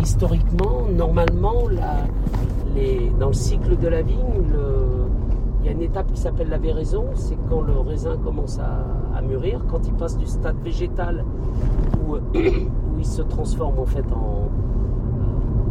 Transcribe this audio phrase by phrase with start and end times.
[0.00, 1.64] Historiquement, normalement,
[3.18, 4.42] dans le cycle de la vigne,
[5.60, 9.22] il y a une étape qui s'appelle la véraison, c'est quand le raisin commence à,
[9.22, 11.24] mûrir, quand il passe du stade végétal
[12.06, 12.16] où,
[12.98, 13.86] il se transforme en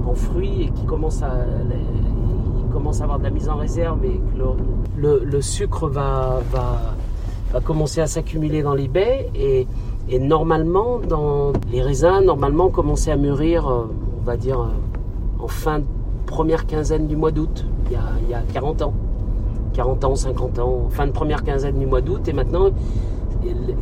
[0.07, 4.97] en fruit et qui commence à, à avoir de la mise en réserve et que
[4.97, 6.41] le, sucre va,
[7.63, 9.67] commencer à s'accumuler dans les baies et,
[10.19, 13.85] normalement dans les raisins normalement commencer à mûrir euh,
[14.25, 15.85] on va dire euh, en fin de
[16.25, 18.93] première quinzaine du mois d'août il y, a, il y a 40 ans
[19.73, 22.71] 40 ans 50 ans fin de première quinzaine du mois d'août et maintenant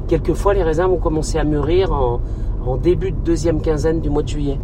[0.10, 2.20] quelquefois les raisins vont commencer à mûrir en,
[2.76, 4.60] début de deuxième quinzaine du mois de juillet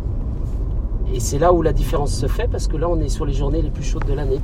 [1.13, 3.33] et c'est là où la différence se fait parce que là on est sur les
[3.33, 4.39] journées les plus chaudes de l'année.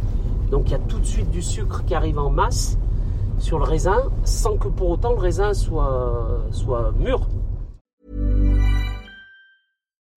[0.51, 2.77] Donc il y a tout de suite du sucre qui arrive en masse
[3.39, 7.27] sur le raisin sans que pour autant le raisin soit mûr.